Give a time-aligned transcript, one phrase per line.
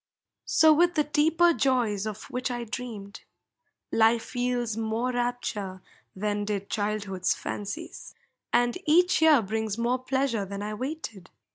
[0.47, 3.21] So with the deeper joys of which I dreamed:
[3.91, 5.83] Life yields more rapture
[6.15, 8.15] than did childhood's fancies,
[8.51, 11.29] And each year brings more pleasure than I waited.